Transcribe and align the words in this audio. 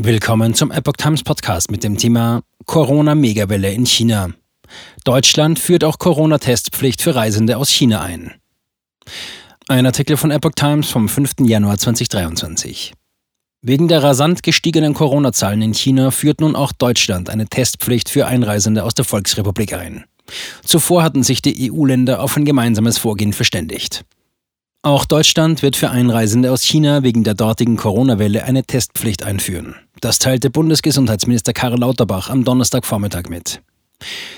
Willkommen 0.00 0.54
zum 0.54 0.70
Epoch 0.70 0.92
Times 0.92 1.24
Podcast 1.24 1.72
mit 1.72 1.82
dem 1.82 1.98
Thema 1.98 2.42
Corona-Megawelle 2.66 3.72
in 3.72 3.84
China. 3.84 4.30
Deutschland 5.02 5.58
führt 5.58 5.82
auch 5.82 5.98
Corona-Testpflicht 5.98 7.02
für 7.02 7.16
Reisende 7.16 7.56
aus 7.56 7.68
China 7.68 8.00
ein. 8.00 8.34
Ein 9.66 9.86
Artikel 9.86 10.16
von 10.16 10.30
Epoch 10.30 10.52
Times 10.54 10.88
vom 10.88 11.08
5. 11.08 11.40
Januar 11.40 11.78
2023. 11.78 12.92
Wegen 13.60 13.88
der 13.88 14.04
rasant 14.04 14.44
gestiegenen 14.44 14.94
Corona-Zahlen 14.94 15.62
in 15.62 15.74
China 15.74 16.12
führt 16.12 16.42
nun 16.42 16.54
auch 16.54 16.70
Deutschland 16.70 17.28
eine 17.28 17.48
Testpflicht 17.48 18.08
für 18.08 18.28
Einreisende 18.28 18.84
aus 18.84 18.94
der 18.94 19.04
Volksrepublik 19.04 19.72
ein. 19.72 20.04
Zuvor 20.62 21.02
hatten 21.02 21.24
sich 21.24 21.42
die 21.42 21.72
EU-Länder 21.72 22.22
auf 22.22 22.36
ein 22.36 22.44
gemeinsames 22.44 22.98
Vorgehen 22.98 23.32
verständigt. 23.32 24.04
Auch 24.82 25.06
Deutschland 25.06 25.62
wird 25.62 25.74
für 25.74 25.90
Einreisende 25.90 26.52
aus 26.52 26.62
China 26.62 27.02
wegen 27.02 27.24
der 27.24 27.34
dortigen 27.34 27.76
Corona-Welle 27.76 28.44
eine 28.44 28.62
Testpflicht 28.62 29.24
einführen. 29.24 29.74
Das 30.00 30.18
teilte 30.18 30.50
Bundesgesundheitsminister 30.50 31.52
Karl 31.52 31.78
Lauterbach 31.78 32.30
am 32.30 32.44
Donnerstagvormittag 32.44 33.28
mit. 33.28 33.60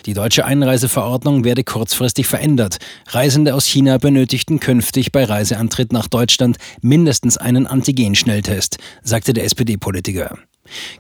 Die 0.06 0.14
deutsche 0.14 0.46
Einreiseverordnung 0.46 1.45
werde 1.45 1.64
kurzfristig 1.64 2.27
verändert. 2.27 2.78
Reisende 3.09 3.55
aus 3.55 3.66
China 3.66 3.98
benötigten 3.98 4.59
künftig 4.59 5.12
bei 5.12 5.24
Reiseantritt 5.24 5.92
nach 5.92 6.09
Deutschland 6.09 6.56
mindestens 6.80 7.37
einen 7.37 7.66
Antigen-Schnelltest, 7.66 8.78
sagte 9.02 9.34
der 9.34 9.45
SPD-Politiker. 9.45 10.38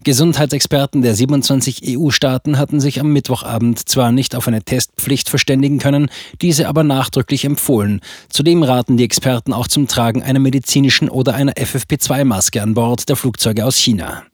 Gesundheitsexperten 0.04 1.00
der 1.00 1.14
27 1.14 1.96
EU-Staaten 1.96 2.58
hatten 2.58 2.80
sich 2.80 3.00
am 3.00 3.12
Mittwochabend 3.12 3.88
zwar 3.88 4.12
nicht 4.12 4.34
auf 4.34 4.48
eine 4.48 4.62
Testpflicht 4.62 5.30
verständigen 5.30 5.78
können, 5.78 6.10
diese 6.42 6.68
aber 6.68 6.82
nachdrücklich 6.82 7.44
empfohlen. 7.44 8.00
Zudem 8.28 8.62
raten 8.62 8.96
die 8.96 9.04
Experten 9.04 9.52
auch 9.52 9.68
zum 9.68 9.86
Tragen 9.86 10.22
einer 10.22 10.40
medizinischen 10.40 11.08
oder 11.08 11.34
einer 11.34 11.52
FFP2-Maske 11.52 12.60
an 12.60 12.74
Bord 12.74 13.08
der 13.08 13.16
Flugzeuge 13.16 13.64
aus 13.64 13.76
China. 13.76 14.24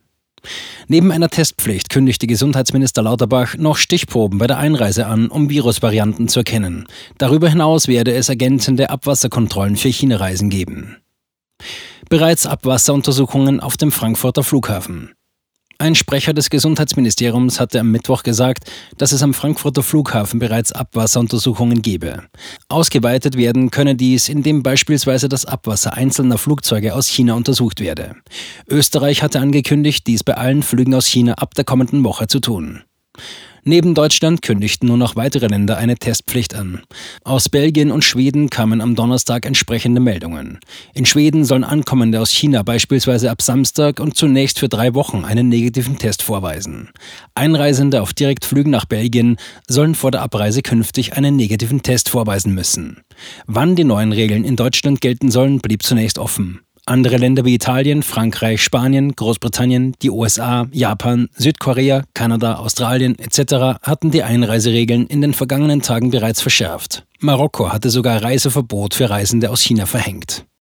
Neben 0.88 1.10
einer 1.10 1.28
Testpflicht 1.28 1.91
kündigte 1.91 2.27
Gesundheitsminister 2.27 3.02
Lauterbach 3.02 3.56
noch 3.56 3.77
Stichproben 3.77 4.39
bei 4.39 4.47
der 4.47 4.58
Einreise 4.58 5.06
an, 5.06 5.28
um 5.28 5.50
Virusvarianten 5.50 6.28
zu 6.28 6.41
erkennen. 6.41 6.86
Darüber 7.19 7.48
hinaus 7.48 7.88
werde 7.88 8.14
es 8.14 8.28
ergänzende 8.28 8.91
Abwasserkontrollen 8.91 9.77
für 9.77 9.88
China-Reisen 9.88 10.50
geben. 10.50 10.97
Bereits 12.08 12.47
Abwasseruntersuchungen 12.47 13.61
auf 13.61 13.77
dem 13.77 13.91
Frankfurter 13.91 14.44
Flughafen. 14.44 15.16
Ein 15.78 15.94
Sprecher 15.94 16.32
des 16.32 16.48
Gesundheitsministeriums 16.48 17.60
hatte 17.60 17.80
am 17.80 17.91
Mittwoch 17.91 18.22
gesagt, 18.22 18.70
dass 18.96 19.12
es 19.12 19.22
am 19.22 19.34
Frankfurter 19.34 19.82
Flughafen 19.82 20.38
bereits 20.38 20.72
Abwasseruntersuchungen 20.72 21.82
gebe. 21.82 22.22
Ausgeweitet 22.69 23.36
werden 23.36 23.70
könne 23.70 23.94
dies, 23.94 24.30
indem 24.30 24.62
beispielsweise 24.62 25.28
das 25.28 25.44
Abwasser 25.44 25.92
einzelner 25.92 26.38
Flugzeuge 26.38 26.94
aus 26.94 27.08
China 27.08 27.34
untersucht 27.34 27.80
werde. 27.80 28.16
Österreich 28.70 29.22
hatte 29.22 29.41
angekündigt, 29.41 30.06
dies 30.06 30.24
bei 30.24 30.34
allen 30.34 30.62
Flügen 30.62 30.94
aus 30.94 31.06
China 31.06 31.34
ab 31.34 31.54
der 31.54 31.64
kommenden 31.64 32.04
Woche 32.04 32.27
zu 32.27 32.41
tun. 32.41 32.82
Neben 33.69 33.95
Deutschland 33.95 34.42
kündigten 34.42 34.86
nun 34.86 35.00
noch 35.00 35.17
weitere 35.17 35.48
Länder 35.48 35.77
eine 35.77 35.97
Testpflicht 35.97 36.55
an. 36.55 36.83
Aus 37.25 37.48
Belgien 37.48 37.91
und 37.91 38.05
Schweden 38.05 38.48
kamen 38.48 38.81
am 38.81 38.95
Donnerstag 38.95 39.45
entsprechende 39.45 40.00
Meldungen. 40.00 40.61
In 40.95 41.05
Schweden 41.05 41.45
sollen 41.45 41.64
Ankommende 41.64 42.20
aus 42.20 42.31
China 42.31 42.62
beispielsweise 42.62 43.28
ab 43.28 43.42
Samstag 43.42 43.98
und 43.98 44.17
zunächst 44.17 44.61
für 44.61 44.69
drei 44.69 44.94
Wochen 44.94 45.25
einen 45.25 45.48
negativen 45.48 45.98
Test 45.98 46.22
vorweisen. 46.22 46.91
Einreisende 47.34 48.03
auf 48.03 48.14
Direktflügen 48.14 48.70
nach 48.70 48.84
Belgien 48.84 49.37
sollen 49.67 49.97
vor 49.97 50.12
der 50.12 50.22
Abreise 50.22 50.62
künftig 50.62 51.14
einen 51.17 51.34
negativen 51.34 51.83
Test 51.83 52.09
vorweisen 52.09 52.55
müssen. 52.55 53.03
Wann 53.48 53.75
die 53.75 53.83
neuen 53.83 54.12
Regeln 54.12 54.44
in 54.44 54.55
Deutschland 54.55 55.00
gelten 55.00 55.33
sollen, 55.33 55.59
blieb 55.59 55.83
zunächst 55.83 56.20
offen. 56.20 56.61
Andere 56.89 57.17
Länder 57.17 57.45
wie 57.45 57.55
Italien, 57.55 58.05
Frankreich, 58.05 58.62
Spanien, 58.62 59.17
Großbritannien, 59.17 59.97
die 60.03 60.11
USA, 60.11 60.69
Japan, 60.70 61.28
Südkorea, 61.37 62.05
Kanada, 62.15 62.55
Australien 62.55 63.19
etc. 63.19 63.81
hatten 63.83 64.12
die 64.12 64.23
Einreiseregeln 64.23 65.09
in 65.09 65.20
den 65.20 65.34
vergangenen 65.34 65.83
Tagen 65.83 66.12
bereits 66.12 66.41
verschärft. 66.41 67.05
Marokko 67.19 67.73
hatte 67.73 67.91
sogar 67.91 68.22
Reiseverbot 68.22 68.94
für 68.94 69.10
Reisende 69.10 69.50
aus 69.50 69.62
China 69.62 69.84
verhängt. 69.87 70.47